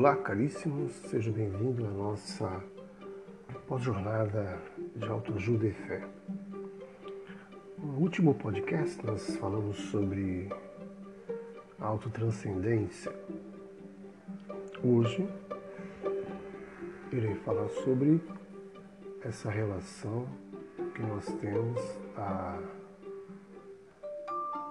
Olá, 0.00 0.16
caríssimos, 0.16 0.92
sejam 1.10 1.30
bem-vindos 1.30 1.84
à 1.84 1.90
nossa 1.90 2.64
pós-jornada 3.68 4.58
de 4.96 5.06
autoajuda 5.06 5.66
e 5.66 5.72
fé. 5.72 6.02
No 7.76 7.98
último 7.98 8.32
podcast, 8.32 9.04
nós 9.04 9.36
falamos 9.36 9.76
sobre 9.90 10.48
a 11.78 11.84
autotranscendência. 11.84 13.14
Hoje, 14.82 15.28
irei 17.12 17.34
falar 17.34 17.68
sobre 17.68 18.22
essa 19.22 19.50
relação 19.50 20.26
que 20.94 21.02
nós 21.02 21.26
temos, 21.26 21.78
a 22.16 22.58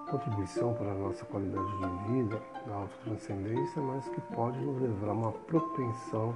contribuição 0.10 0.73
para 0.73 0.91
a 0.91 0.96
nossa 0.96 1.23
qualidade 1.26 1.77
de 1.77 2.12
vida, 2.12 2.41
da 2.66 2.73
autotranscendência, 2.73 3.81
mas 3.81 4.08
que 4.09 4.22
pode 4.34 4.59
nos 4.59 4.81
levar 4.81 5.09
a 5.09 5.13
uma 5.13 5.31
propensão 5.31 6.36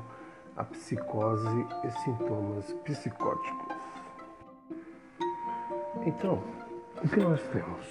à 0.56 0.64
psicose 0.64 1.66
e 1.84 1.92
sintomas 2.04 2.72
psicóticos. 2.86 3.76
Então, 6.06 6.44
o 7.04 7.08
que 7.08 7.20
nós 7.20 7.42
temos? 7.48 7.86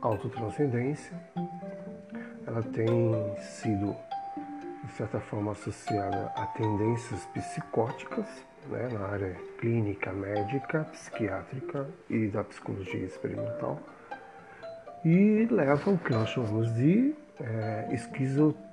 A 0.00 0.06
autotranscendência, 0.06 1.18
ela 2.46 2.62
tem 2.62 3.36
sido, 3.40 3.94
de 4.84 4.92
certa 4.92 5.20
forma, 5.20 5.52
associada 5.52 6.32
a 6.36 6.46
tendências 6.46 7.24
psicóticas, 7.26 8.26
né, 8.68 8.88
na 8.88 9.06
área 9.08 9.34
clínica, 9.58 10.10
médica, 10.12 10.84
psiquiátrica 10.84 11.86
e 12.08 12.28
da 12.28 12.42
psicologia 12.42 13.04
experimental 13.04 13.78
e 15.04 15.46
leva 15.50 15.90
o 15.90 15.98
que 15.98 16.12
nós 16.12 16.30
chamamos 16.30 16.72
de 16.74 17.14
é, 17.38 17.88
esquizotipia, 17.92 18.64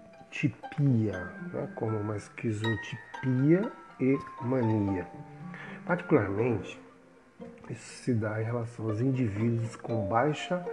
né, 1.52 1.68
como 1.76 1.98
uma 1.98 2.16
esquizotipia 2.16 3.72
e 4.00 4.18
mania. 4.42 5.06
Particularmente, 5.86 6.80
isso 7.70 8.04
se 8.04 8.14
dá 8.14 8.42
em 8.42 8.46
relação 8.46 8.88
aos 8.88 9.02
indivíduos 9.02 9.76
com 9.76 10.08
baixa 10.08 10.66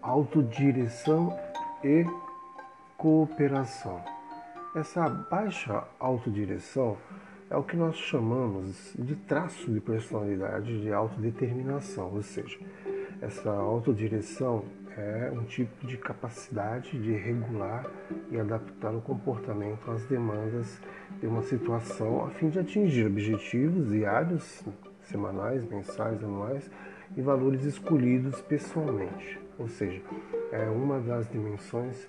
autodireção 0.00 1.38
e 1.84 2.06
cooperação. 2.96 4.02
Essa 4.74 5.08
baixa 5.08 5.84
autodireção 5.98 6.96
é 7.50 7.56
o 7.56 7.62
que 7.62 7.76
nós 7.76 7.96
chamamos 7.96 8.94
de 8.98 9.16
traço 9.16 9.70
de 9.72 9.80
personalidade 9.80 10.80
de 10.80 10.92
autodeterminação, 10.92 12.12
ou 12.14 12.22
seja, 12.22 12.58
essa 13.20 13.50
autodireção 13.50 14.64
é 14.96 15.30
um 15.32 15.44
tipo 15.44 15.86
de 15.86 15.96
capacidade 15.96 16.98
de 17.00 17.12
regular 17.12 17.86
e 18.30 18.38
adaptar 18.38 18.92
o 18.94 19.00
comportamento 19.00 19.90
às 19.90 20.04
demandas 20.06 20.80
de 21.20 21.26
uma 21.26 21.42
situação 21.42 22.24
a 22.24 22.30
fim 22.30 22.48
de 22.48 22.58
atingir 22.58 23.06
objetivos 23.06 23.90
diários, 23.90 24.64
semanais, 25.02 25.64
mensais, 25.68 26.22
anuais 26.22 26.70
e 27.16 27.22
valores 27.22 27.64
escolhidos 27.64 28.40
pessoalmente. 28.42 29.40
Ou 29.58 29.68
seja, 29.68 30.02
é 30.52 30.68
uma 30.68 31.00
das 31.00 31.28
dimensões 31.28 32.08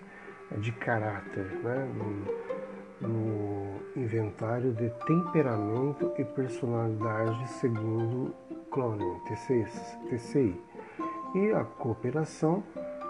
de 0.58 0.72
caráter 0.72 1.46
né, 1.64 1.88
no, 3.02 3.08
no 3.08 3.80
inventário 3.96 4.74
de 4.74 4.90
temperamento 5.06 6.12
e 6.18 6.26
personalidade 6.26 7.48
segundo 7.54 8.34
Clonen, 8.72 9.20
TCI. 9.26 10.69
E 11.36 11.52
a 11.52 11.64
cooperação, 11.64 12.64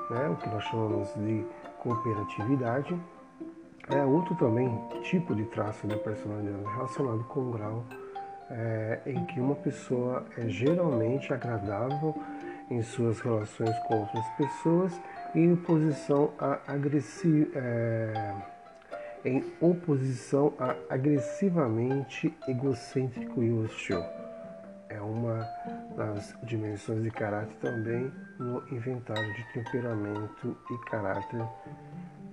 né, 0.09 0.27
o 0.27 0.35
que 0.35 0.49
nós 0.49 0.63
chamamos 0.65 1.13
de 1.15 1.45
cooperatividade, 1.79 2.99
é 3.89 4.03
outro 4.03 4.35
também 4.35 4.69
tipo 5.03 5.33
de 5.33 5.45
traço 5.45 5.87
de 5.87 5.95
personalidade 5.97 6.63
relacionado 6.75 7.23
com 7.25 7.39
o 7.39 7.51
grau 7.51 7.85
é, 8.49 8.99
em 9.05 9.25
que 9.25 9.39
uma 9.39 9.55
pessoa 9.55 10.25
é 10.37 10.47
geralmente 10.47 11.33
agradável 11.33 12.15
em 12.69 12.81
suas 12.81 13.19
relações 13.19 13.77
com 13.87 14.01
outras 14.01 14.25
pessoas 14.37 15.01
e 15.33 15.39
em 15.39 15.53
oposição 15.53 16.31
a 16.37 16.59
agressi 16.67 17.49
é, 17.55 18.33
em 19.25 19.43
oposição 19.59 20.53
a 20.57 20.75
agressivamente 20.89 22.33
egocêntrico 22.47 23.43
e 23.43 23.51
hostil. 23.51 24.03
É 24.87 24.99
uma 25.01 25.47
das 25.99 26.33
dimensões 26.43 27.03
de 27.03 27.11
caráter 27.11 27.53
também 27.57 28.09
no 28.39 28.63
inventário 28.71 29.33
de 29.33 29.43
temperamento 29.51 30.55
e 30.71 30.77
caráter 30.89 31.45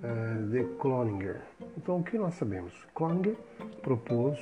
é, 0.01 0.41
de 0.49 0.63
Cloninger. 0.75 1.41
Então, 1.75 1.97
o 1.97 2.03
que 2.03 2.17
nós 2.17 2.33
sabemos? 2.35 2.71
Cloninger 2.95 3.35
propôs 3.81 4.39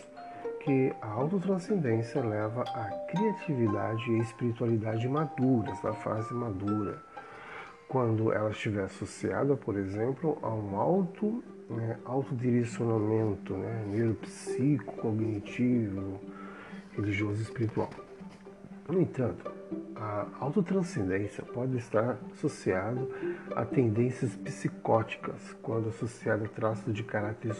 que 0.60 0.94
a 1.02 1.08
autotranscendência 1.08 2.24
leva 2.24 2.62
à 2.62 2.90
criatividade 3.10 4.12
e 4.12 4.20
espiritualidade 4.20 5.08
maduras, 5.08 5.82
na 5.82 5.94
fase 5.94 6.32
madura, 6.32 7.02
quando 7.88 8.32
ela 8.32 8.52
estiver 8.52 8.84
associada, 8.84 9.58
por 9.58 9.76
exemplo, 9.76 10.38
a 10.44 10.54
um 10.54 10.76
auto, 10.76 11.44
né, 11.68 11.98
autodirecionamento 12.06 13.54
né, 13.54 13.86
neuropsíquico, 13.88 14.98
cognitivo, 14.98 16.20
religioso 16.96 17.40
e 17.40 17.44
espiritual. 17.44 17.90
No 18.88 19.02
entanto, 19.02 19.52
a 19.96 20.28
autotranscendência 20.40 21.44
pode 21.44 21.76
estar 21.78 22.20
associado 22.32 23.10
a 23.56 23.66
tendências 23.66 24.36
psicóticas 24.36 25.56
quando 25.64 25.90
associada 25.90 26.46
a 26.46 26.48
traços 26.48 26.94
de 26.94 27.04
caráter 27.04 27.56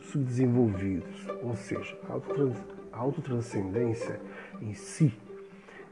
subdesenvolvidos, 0.00 1.28
ou 1.40 1.54
seja, 1.54 1.96
a 2.92 2.98
autotranscendência 2.98 4.20
em 4.60 4.74
si 4.74 5.16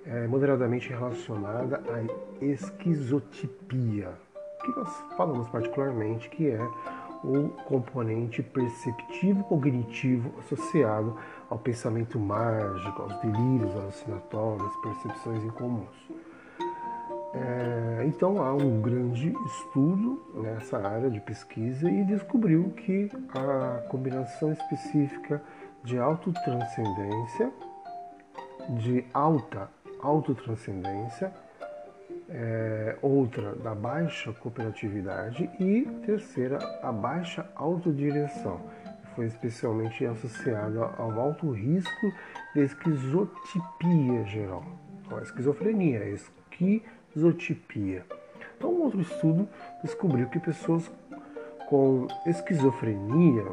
é 0.04 0.26
moderadamente 0.26 0.88
relacionada 0.88 1.80
à 1.88 2.44
esquizotipia, 2.44 4.12
que 4.60 4.70
nós 4.72 5.04
falamos 5.16 5.48
particularmente 5.48 6.28
que 6.28 6.48
é 6.50 6.58
o 7.24 7.48
componente 7.64 8.42
perceptivo 8.42 9.42
cognitivo 9.44 10.30
associado 10.38 11.16
ao 11.48 11.58
pensamento 11.58 12.18
mágico, 12.18 13.02
aos 13.02 13.18
delírios 13.20 13.74
alucinatórios, 13.74 14.76
percepções 14.82 15.42
incomuns. 15.42 15.88
É, 17.32 18.04
então 18.06 18.40
há 18.40 18.52
um 18.54 18.80
grande 18.80 19.34
estudo 19.46 20.22
nessa 20.34 20.78
área 20.78 21.10
de 21.10 21.18
pesquisa 21.20 21.90
e 21.90 22.04
descobriu 22.04 22.70
que 22.76 23.10
a 23.34 23.88
combinação 23.88 24.52
específica 24.52 25.42
de 25.82 25.98
autotranscendência, 25.98 27.52
de 28.78 29.04
alta 29.12 29.68
autotranscendência, 30.00 31.32
é, 32.28 32.96
outra 33.02 33.54
da 33.56 33.74
baixa 33.74 34.32
cooperatividade 34.32 35.50
e 35.60 35.82
terceira 36.04 36.58
a 36.82 36.90
baixa 36.90 37.48
autodireção 37.54 38.60
foi 39.14 39.26
especialmente 39.26 40.04
associado 40.04 40.82
ao 40.82 41.20
alto 41.20 41.50
risco 41.50 42.12
de 42.54 42.62
esquizotipia 42.62 44.24
geral. 44.24 44.64
Então, 45.04 45.18
a 45.18 45.22
esquizofrenia, 45.22 46.00
a 46.00 46.08
esquizotipia. 46.08 48.04
Então, 48.56 48.72
um 48.72 48.82
outro 48.82 49.00
estudo 49.00 49.48
descobriu 49.82 50.28
que 50.28 50.40
pessoas 50.40 50.90
com 51.68 52.08
esquizofrenia 52.26 53.44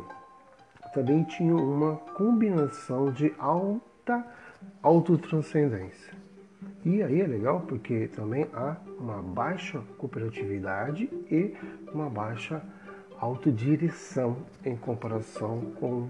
também 0.94 1.24
tinham 1.24 1.58
uma 1.58 1.96
combinação 2.18 3.12
de 3.12 3.34
alta 3.38 4.26
autotranscendência. 4.82 6.21
E 6.84 7.04
aí 7.04 7.22
é 7.22 7.28
legal 7.28 7.62
porque 7.62 8.08
também 8.08 8.48
há 8.54 8.76
uma 9.00 9.22
baixa 9.22 9.82
cooperatividade 9.98 11.10
e 11.30 11.54
uma 11.94 12.10
baixa 12.10 12.62
autodireção 13.20 14.38
em 14.66 14.76
comparação 14.76 15.62
com 15.80 16.10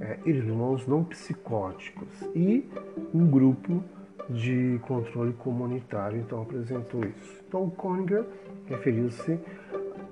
é, 0.00 0.18
irmãos 0.24 0.86
não 0.86 1.04
psicóticos 1.04 2.08
e 2.34 2.68
um 3.14 3.26
grupo 3.26 3.82
de 4.28 4.80
controle 4.82 5.32
comunitário 5.34 6.18
então 6.18 6.42
apresentou 6.42 7.04
isso. 7.04 7.44
Então 7.46 7.68
Coninger 7.70 8.24
referiu-se 8.66 9.38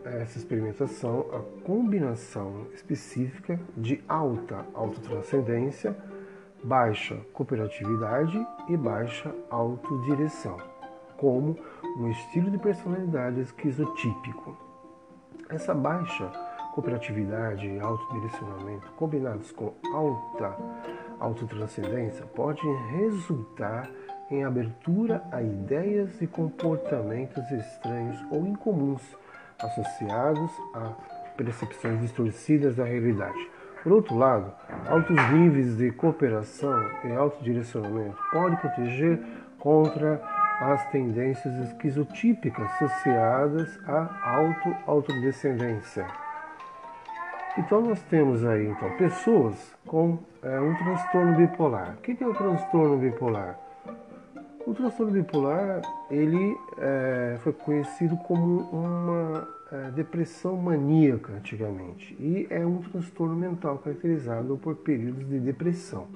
a 0.05 0.11
essa 0.11 0.39
experimentação 0.39 1.27
à 1.33 1.65
combinação 1.65 2.67
específica 2.75 3.59
de 3.77 4.03
alta 4.07 4.65
autotranscendência, 4.75 5.97
baixa 6.65 7.17
cooperatividade 7.35 8.47
e 8.69 8.77
baixa 8.77 9.35
autodireção, 9.51 10.57
como 11.19 11.59
um 11.99 12.11
estilo 12.11 12.51
de 12.51 12.57
personalidade 12.57 13.41
esquizotípico. 13.41 14.57
Essa 15.51 15.75
baixa 15.75 16.27
cooperatividade 16.75 17.67
e 17.67 17.79
autodirecionamento 17.79 18.91
combinados 18.93 19.53
com 19.53 19.75
alta 19.93 20.57
autotranscendência 21.21 22.25
podem 22.27 22.75
resultar 22.97 23.89
em 24.31 24.43
abertura 24.43 25.23
a 25.31 25.43
ideias 25.43 26.21
e 26.23 26.27
comportamentos 26.27 27.45
estranhos 27.51 28.19
ou 28.31 28.47
incomuns 28.47 29.03
associados 29.59 30.51
à 30.75 30.95
percepções 31.37 32.01
distorcidas 32.01 32.77
da 32.77 32.85
realidade. 32.85 33.54
Por 33.85 33.93
outro 33.93 34.17
lado, 34.17 34.51
altos 34.89 35.15
níveis 35.31 35.77
de 35.77 35.91
cooperação 35.91 36.91
e 37.05 37.13
autodirecionamento 37.13 38.17
podem 38.33 38.57
proteger 38.57 39.21
contra 39.59 40.23
as 40.59 40.91
tendências 40.91 41.55
esquizotípicas 41.69 42.65
associadas 42.73 43.79
à 43.87 44.37
auto-autodescendência. 44.37 46.07
Então 47.59 47.83
nós 47.83 48.01
temos 48.05 48.43
aí 48.43 48.67
então 48.67 48.91
pessoas 48.97 49.55
com 49.87 50.19
é, 50.43 50.59
um 50.59 50.75
transtorno 50.77 51.37
bipolar. 51.37 51.95
O 51.99 52.01
que 52.01 52.25
é 52.25 52.27
o 52.27 52.33
transtorno 52.33 52.97
bipolar? 52.97 53.59
O 54.67 54.73
transtorno 54.73 55.13
bipolar 55.13 55.83
ele 56.11 56.57
é, 56.79 57.37
foi 57.43 57.53
conhecido 57.53 58.17
como 58.17 58.63
uma 58.73 59.47
é, 59.73 59.91
depressão 59.91 60.57
maníaca 60.57 61.33
antigamente 61.33 62.15
e 62.21 62.47
é 62.51 62.65
um 62.65 62.83
transtorno 62.83 63.35
mental 63.35 63.79
caracterizado 63.79 64.57
por 64.59 64.77
períodos 64.77 65.29
de 65.29 65.41
depressão 65.41 66.07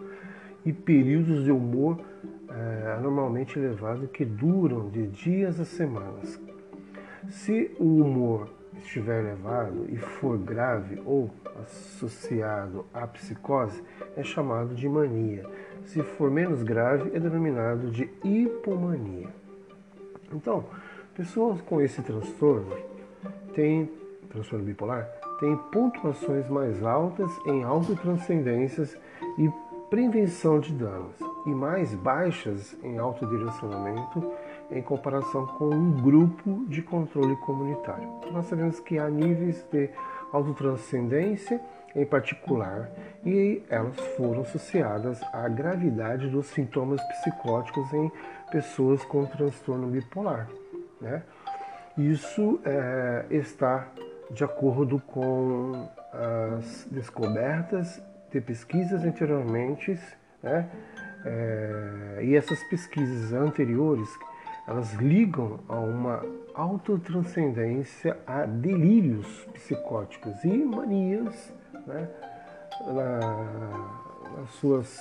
e 0.64 0.72
períodos 0.72 1.44
de 1.44 1.50
humor 1.50 2.00
é, 2.48 2.94
anormalmente 2.98 3.58
elevado 3.58 4.08
que 4.08 4.24
duram 4.24 4.88
de 4.90 5.06
dias 5.06 5.58
a 5.60 5.64
semanas. 5.64 6.40
Se 7.28 7.74
o 7.78 8.02
humor 8.02 8.48
estiver 8.78 9.20
elevado 9.20 9.86
e 9.88 9.96
for 9.96 10.38
grave 10.38 11.00
ou 11.04 11.30
associado 11.62 12.86
à 12.92 13.06
psicose, 13.06 13.82
é 14.16 14.22
chamado 14.22 14.74
de 14.74 14.88
mania. 14.88 15.44
Se 15.84 16.02
for 16.02 16.30
menos 16.30 16.62
grave, 16.62 17.10
é 17.14 17.20
denominado 17.20 17.90
de 17.90 18.10
hipomania. 18.22 19.28
Então, 20.32 20.64
pessoas 21.14 21.60
com 21.62 21.80
esse 21.80 22.02
transtorno 22.02 22.76
têm 23.58 23.90
transtorno 24.30 24.64
bipolar 24.64 25.10
têm 25.40 25.56
pontuações 25.72 26.48
mais 26.48 26.80
altas 26.84 27.28
em 27.44 27.64
autotranscendências 27.64 28.96
e 29.36 29.50
prevenção 29.90 30.60
de 30.60 30.72
danos 30.72 31.16
e 31.44 31.50
mais 31.50 31.92
baixas 31.94 32.76
em 32.84 32.98
autodirecionamento 32.98 34.32
em 34.70 34.80
comparação 34.80 35.44
com 35.46 35.70
um 35.70 35.90
grupo 36.00 36.64
de 36.68 36.82
controle 36.82 37.34
comunitário. 37.36 38.08
Nós 38.30 38.46
sabemos 38.46 38.78
que 38.78 38.96
há 38.96 39.10
níveis 39.10 39.64
de 39.72 39.90
autotranscendência 40.32 41.60
em 41.96 42.04
particular 42.04 42.90
e 43.24 43.62
elas 43.68 43.98
foram 44.16 44.42
associadas 44.42 45.20
à 45.32 45.48
gravidade 45.48 46.28
dos 46.28 46.46
sintomas 46.46 47.00
psicóticos 47.08 47.92
em 47.92 48.12
pessoas 48.52 49.04
com 49.04 49.26
transtorno 49.26 49.88
bipolar. 49.88 50.48
Né? 51.00 51.22
Isso 51.98 52.60
é, 52.64 53.26
está 53.28 53.88
de 54.30 54.44
acordo 54.44 55.00
com 55.00 55.88
as 56.12 56.86
descobertas 56.90 58.00
de 58.30 58.40
pesquisas 58.40 59.02
anteriormente, 59.02 59.98
né? 60.42 60.68
É, 61.24 62.20
e 62.22 62.36
essas 62.36 62.62
pesquisas 62.64 63.32
anteriores 63.32 64.08
elas 64.68 64.92
ligam 64.94 65.58
a 65.68 65.80
uma 65.80 66.22
autotranscendência 66.54 68.16
a 68.26 68.44
delírios 68.44 69.26
psicóticos 69.54 70.44
e 70.44 70.48
manias 70.48 71.52
né, 71.86 72.08
na, 72.86 74.38
nas 74.38 74.50
suas 74.50 75.00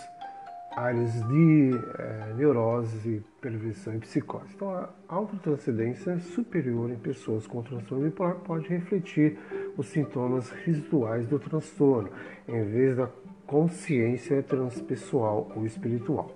áreas 0.77 1.11
de 1.27 1.71
é, 1.97 2.33
neurose, 2.35 3.23
perversão 3.41 3.95
e 3.95 3.99
psicose. 3.99 4.53
Então, 4.53 4.69
a 4.69 4.89
autotranscendência 5.07 6.19
superior 6.19 6.91
em 6.91 6.95
pessoas 6.95 7.47
com 7.47 7.63
transtorno 7.63 8.05
bipolar 8.05 8.35
pode 8.35 8.67
refletir 8.67 9.39
os 9.75 9.87
sintomas 9.87 10.51
residuais 10.51 11.25
do 11.25 11.39
transtorno, 11.39 12.09
em 12.47 12.63
vez 12.63 12.95
da 12.95 13.09
consciência 13.47 14.43
transpessoal 14.43 15.51
ou 15.55 15.65
espiritual. 15.65 16.31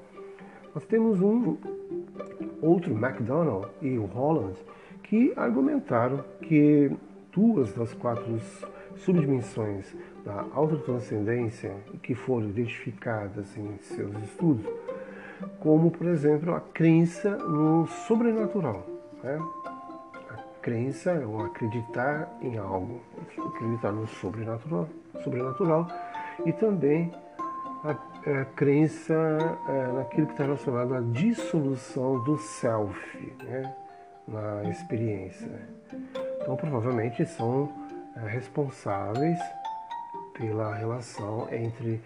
Nós 0.73 0.85
temos 0.85 1.21
um 1.21 1.57
outro 2.63 2.95
MacDonald 2.95 3.67
e 3.79 3.95
o 3.99 4.05
Holland 4.05 4.57
que 5.03 5.33
argumentaram 5.35 6.25
que 6.41 6.89
duas 7.31 7.73
das 7.73 7.93
quatro 7.93 8.39
subdimensões 9.05 9.95
da 10.25 10.45
autotranscendência 10.53 11.75
que 12.01 12.13
foram 12.13 12.49
identificadas 12.49 13.57
em 13.57 13.77
seus 13.79 14.15
estudos, 14.23 14.65
como 15.59 15.89
por 15.91 16.07
exemplo 16.07 16.53
a 16.53 16.59
crença 16.59 17.37
no 17.37 17.87
sobrenatural. 17.87 18.85
Né? 19.23 19.39
A 20.29 20.37
crença 20.61 21.11
é 21.11 21.25
o 21.25 21.41
acreditar 21.41 22.31
em 22.41 22.57
algo, 22.57 23.01
acreditar 23.37 23.91
no 23.91 24.07
sobrenatural, 24.07 24.87
sobrenatural 25.23 25.87
e 26.45 26.53
também 26.53 27.11
a, 27.83 27.91
a 28.41 28.45
crença 28.45 29.13
é, 29.67 29.91
naquilo 29.93 30.27
que 30.27 30.33
está 30.33 30.43
relacionado 30.43 30.93
à 30.93 31.01
dissolução 31.01 32.23
do 32.23 32.37
self 32.37 33.35
né, 33.43 33.75
na 34.27 34.69
experiência. 34.69 35.49
Então, 36.41 36.55
provavelmente 36.55 37.25
são 37.25 37.69
é, 37.75 37.80
responsáveis 38.15 39.39
pela 40.33 40.75
relação 40.75 41.47
entre 41.51 42.01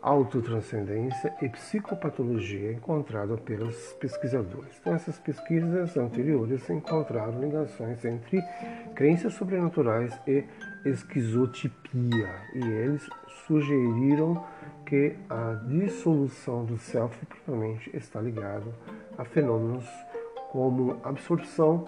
autotranscendência 0.00 1.34
e 1.42 1.48
psicopatologia 1.48 2.72
encontrada 2.72 3.36
pelos 3.36 3.92
pesquisadores. 3.94 4.78
Então, 4.80 4.94
essas 4.94 5.18
pesquisas 5.18 5.96
anteriores 5.96 6.68
encontraram 6.70 7.40
ligações 7.40 8.04
entre 8.04 8.40
crenças 8.94 9.34
sobrenaturais 9.34 10.18
e 10.26 10.44
esquizotipia, 10.84 12.30
e 12.54 12.64
eles 12.64 13.08
sugeriram 13.46 14.44
que 14.86 15.16
a 15.28 15.54
dissolução 15.66 16.64
do 16.64 16.78
self 16.78 17.26
provavelmente 17.26 17.90
está 17.94 18.20
ligado 18.20 18.72
a 19.16 19.24
fenômenos 19.24 19.84
como 20.52 20.98
absorção, 21.02 21.84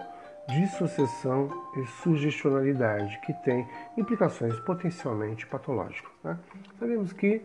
dissociação 0.47 1.49
e 1.77 1.85
sugestionalidade, 2.01 3.19
que 3.25 3.33
têm 3.43 3.67
implicações 3.97 4.59
potencialmente 4.61 5.45
patológicas. 5.47 6.11
Né? 6.23 6.37
Sabemos 6.79 7.13
que 7.13 7.41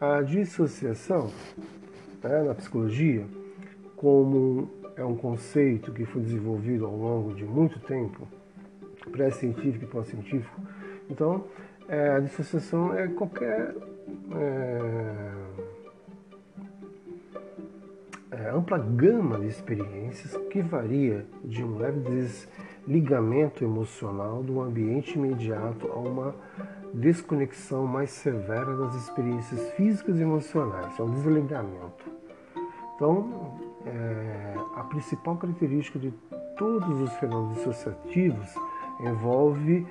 a 0.00 0.22
dissociação 0.22 1.30
né, 2.22 2.42
na 2.42 2.54
psicologia, 2.54 3.26
como 3.96 4.70
é 4.96 5.04
um 5.04 5.16
conceito 5.16 5.92
que 5.92 6.04
foi 6.04 6.22
desenvolvido 6.22 6.86
ao 6.86 6.96
longo 6.96 7.34
de 7.34 7.44
muito 7.44 7.78
tempo, 7.80 8.28
pré-científico 9.10 9.84
e 9.84 9.88
pós-científico, 9.88 10.60
então 11.10 11.44
é, 11.88 12.10
a 12.10 12.20
dissociação 12.20 12.94
é 12.94 13.08
qualquer 13.08 13.74
é, 14.32 15.32
ampla 18.54 18.78
gama 18.78 19.38
de 19.38 19.46
experiências 19.46 20.36
que 20.50 20.62
varia 20.62 21.26
de 21.44 21.62
um 21.64 21.76
leve 21.76 22.00
desligamento 22.00 23.64
emocional 23.64 24.42
do 24.42 24.60
ambiente 24.60 25.16
imediato 25.16 25.90
a 25.92 25.98
uma 25.98 26.34
desconexão 26.92 27.86
mais 27.86 28.10
severa 28.10 28.76
das 28.76 28.94
experiências 28.94 29.70
físicas 29.72 30.18
e 30.18 30.22
emocionais, 30.22 30.98
é 30.98 31.02
um 31.02 31.10
desligamento. 31.10 32.10
Então, 32.94 33.58
é, 33.84 34.54
a 34.76 34.84
principal 34.84 35.36
característica 35.36 35.98
de 35.98 36.12
todos 36.56 37.00
os 37.00 37.12
fenômenos 37.14 37.56
dissociativos 37.56 38.54
envolve 39.00 39.86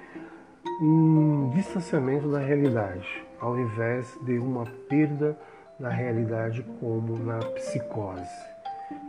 um 0.81 1.51
distanciamento 1.53 2.29
da 2.29 2.39
realidade, 2.39 3.07
ao 3.39 3.57
invés 3.59 4.17
de 4.23 4.39
uma 4.39 4.65
perda 4.87 5.37
da 5.83 5.89
realidade 5.89 6.65
como 6.79 7.19
na 7.19 7.39
psicose. 7.39 8.23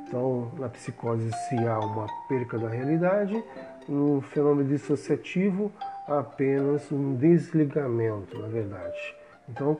Então, 0.08 0.50
na 0.58 0.68
psicose, 0.68 1.30
se 1.48 1.56
há 1.68 1.78
uma 1.78 2.08
perca 2.28 2.58
da 2.58 2.68
realidade, 2.68 3.40
no 3.88 4.20
fenômeno 4.20 4.68
dissociativo, 4.68 5.70
há 6.08 6.18
apenas 6.18 6.90
um 6.90 7.14
desligamento, 7.14 8.36
na 8.40 8.48
verdade. 8.48 9.14
Então, 9.48 9.78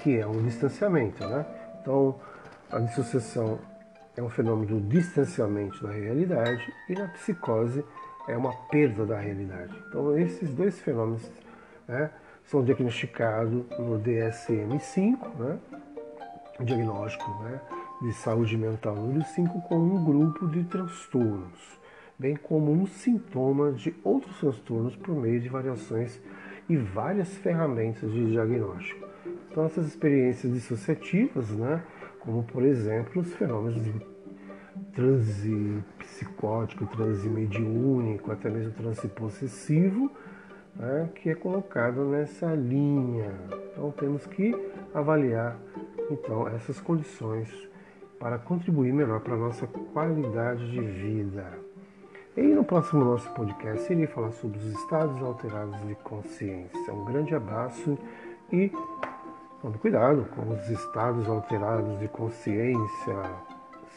que 0.00 0.16
é 0.16 0.24
um 0.24 0.40
distanciamento, 0.44 1.26
né? 1.26 1.44
Então, 1.82 2.14
a 2.70 2.78
dissociação 2.78 3.58
é 4.16 4.22
um 4.22 4.30
fenômeno 4.30 4.78
do 4.78 4.80
distanciamento 4.88 5.82
da 5.84 5.92
realidade 5.92 6.72
e 6.88 6.94
na 6.94 7.08
psicose 7.08 7.84
é 8.28 8.36
uma 8.36 8.52
perda 8.68 9.04
da 9.04 9.18
realidade. 9.18 9.74
Então, 9.88 10.16
esses 10.16 10.50
dois 10.50 10.78
fenômenos 10.78 11.28
né, 11.88 12.10
são 12.44 12.62
diagnosticados 12.62 13.64
no 13.76 13.98
DSM-5, 13.98 15.18
né, 15.36 15.58
diagnóstico 16.60 17.30
né, 17.42 17.60
de 18.02 18.12
saúde 18.12 18.56
mental 18.56 18.94
número 18.94 19.24
5, 19.24 19.62
com 19.62 19.76
um 19.76 20.04
grupo 20.04 20.46
de 20.48 20.64
transtornos, 20.64 21.78
bem 22.18 22.36
como 22.36 22.72
um 22.72 22.86
sintoma 22.86 23.72
de 23.72 23.94
outros 24.02 24.38
transtornos 24.38 24.96
por 24.96 25.14
meio 25.14 25.40
de 25.40 25.48
variações 25.48 26.20
e 26.68 26.76
várias 26.76 27.34
ferramentas 27.36 28.12
de 28.12 28.30
diagnóstico. 28.30 29.06
Então, 29.50 29.64
essas 29.64 29.86
experiências 29.86 30.52
dissociativas, 30.52 31.50
né, 31.50 31.82
como 32.20 32.42
por 32.42 32.62
exemplo 32.62 33.22
os 33.22 33.32
fenômenos 33.34 33.82
de 33.82 33.94
transe 34.92 35.82
psicótico, 35.98 36.86
transe 36.86 37.28
mediúnico, 37.28 38.30
até 38.30 38.50
mesmo 38.50 38.72
transe 38.72 39.08
possessivo, 39.08 40.10
né, 40.76 41.08
que 41.14 41.30
é 41.30 41.34
colocado 41.34 42.04
nessa 42.04 42.54
linha. 42.54 43.32
Então 43.72 43.90
temos 43.92 44.26
que 44.26 44.54
avaliar 44.94 45.56
então 46.10 46.48
essas 46.48 46.80
condições 46.80 47.48
para 48.18 48.38
contribuir 48.38 48.92
melhor 48.92 49.20
para 49.20 49.34
a 49.34 49.38
nossa 49.38 49.66
qualidade 49.66 50.70
de 50.70 50.80
vida. 50.80 51.58
E 52.36 52.42
no 52.42 52.64
próximo 52.64 53.04
nosso 53.04 53.28
podcast 53.30 53.92
irei 53.92 54.06
falar 54.06 54.32
sobre 54.32 54.58
os 54.58 54.66
estados 54.66 55.20
alterados 55.22 55.80
de 55.86 55.94
consciência. 55.96 56.92
Um 56.92 57.04
grande 57.04 57.34
abraço 57.34 57.98
e 58.52 58.70
tome 59.60 59.78
cuidado 59.78 60.24
com 60.34 60.52
os 60.52 60.68
estados 60.70 61.28
alterados 61.28 61.98
de 61.98 62.06
consciência, 62.08 63.22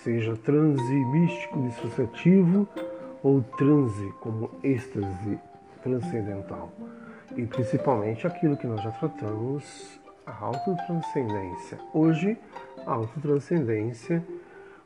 seja 0.03 0.36
transe 0.38 1.06
místico 1.06 1.62
dissociativo 1.62 2.68
ou 3.22 3.44
transe 3.58 4.12
como 4.20 4.50
êxtase 4.63 5.39
transcendental. 5.84 6.72
E 7.36 7.46
principalmente 7.46 8.25
aquilo 8.25 8.58
que 8.58 8.68
nós 8.68 8.82
já 8.82 8.91
tratamos, 8.91 10.00
a 10.31 10.45
autotranscendência. 10.45 11.77
Hoje, 11.93 12.38
a 12.85 12.93
autotranscendência 12.93 14.23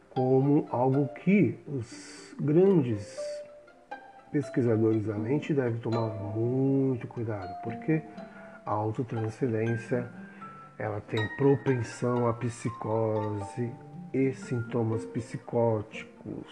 como 0.09 0.67
algo 0.71 1.07
que 1.09 1.59
os 1.67 2.35
grandes 2.39 3.17
pesquisadores 4.31 5.05
da 5.05 5.15
mente 5.15 5.53
devem 5.53 5.79
tomar 5.79 6.09
muito 6.35 7.07
cuidado, 7.07 7.53
porque 7.63 8.01
a 8.65 8.71
autotranscendência 8.71 10.09
ela 10.77 10.99
tem 11.01 11.25
propensão 11.37 12.27
à 12.27 12.33
psicose 12.33 13.71
e 14.13 14.33
sintomas 14.33 15.05
psicóticos, 15.05 16.47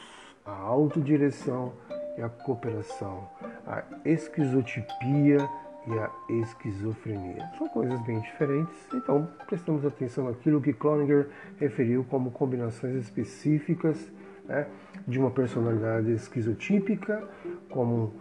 a 0.46 0.52
autodireção 0.52 1.74
e 2.18 2.22
a 2.22 2.30
cooperação, 2.30 3.28
a 3.66 3.84
esquizotipia 4.06 5.50
e 5.88 6.00
a 6.00 6.10
esquizofrenia. 6.30 7.50
São 7.58 7.68
coisas 7.70 8.00
bem 8.02 8.20
diferentes, 8.20 8.76
então 8.94 9.28
prestamos 9.48 9.86
atenção 9.86 10.26
naquilo 10.26 10.62
que 10.62 10.74
Cloninger 10.74 11.28
referiu 11.60 12.06
como 12.06 12.32
combinações 12.32 12.96
específicas 12.96 14.12
né, 14.46 14.68
de 15.08 15.20
uma 15.20 15.32
personalidade 15.32 16.12
esquizotípica, 16.12 17.28
como 17.70 18.14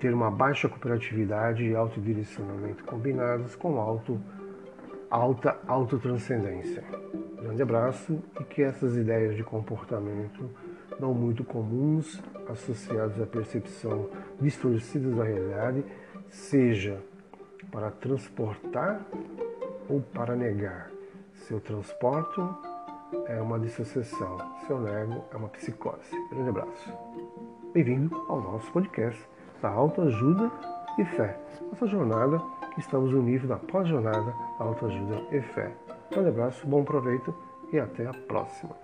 ter 0.00 0.12
uma 0.12 0.30
baixa 0.30 0.68
cooperatividade 0.68 1.64
e 1.64 1.74
autodirecionamento 1.74 2.84
combinados 2.84 3.54
com 3.54 3.78
alto, 3.78 4.20
alta 5.10 5.56
autotranscendência. 5.66 6.82
Grande 7.40 7.62
abraço 7.62 8.18
e 8.40 8.44
que 8.44 8.62
essas 8.62 8.96
ideias 8.96 9.36
de 9.36 9.42
comportamento 9.42 10.50
não 11.00 11.12
muito 11.14 11.42
comuns 11.44 12.22
associadas 12.48 13.20
à 13.20 13.26
percepção 13.26 14.08
distorcida 14.40 15.10
da 15.10 15.24
realidade, 15.24 15.84
seja 16.32 16.98
para 17.70 17.90
transportar 17.90 19.00
ou 19.88 20.00
para 20.00 20.34
negar. 20.34 20.90
Se 21.34 21.52
eu 21.52 21.60
transporto, 21.60 22.56
é 23.26 23.40
uma 23.40 23.58
dissociação. 23.58 24.38
Se 24.60 24.70
eu 24.70 24.80
nego, 24.80 25.24
é 25.32 25.36
uma 25.36 25.48
psicose. 25.48 26.10
Grande 26.30 26.48
abraço. 26.48 26.92
Bem-vindo 27.74 28.14
ao 28.28 28.40
nosso 28.40 28.70
podcast 28.72 29.22
da 29.60 29.68
autoajuda 29.68 30.50
e 30.98 31.04
fé. 31.04 31.38
Nossa 31.70 31.86
jornada, 31.86 32.42
estamos 32.78 33.12
no 33.12 33.22
nível 33.22 33.48
da 33.48 33.56
pós-jornada 33.56 34.34
autoajuda 34.58 35.22
e 35.30 35.40
fé. 35.40 35.70
Grande 36.10 36.30
abraço, 36.30 36.66
bom 36.66 36.82
proveito 36.82 37.34
e 37.72 37.78
até 37.78 38.06
a 38.06 38.12
próxima. 38.12 38.74